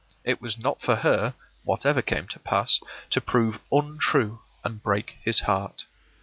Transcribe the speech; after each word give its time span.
It 0.23 0.41
was 0.41 0.57
not 0.57 0.81
for 0.81 0.95
her, 0.95 1.35
whatever 1.63 2.01
came 2.01 2.27
to 2.29 2.39
pass, 2.39 2.79
to 3.11 3.21
prove 3.21 3.59
untrue 3.71 4.41
and 4.63 4.81
break 4.81 5.17
his 5.21 5.41
heart. 5.41 5.85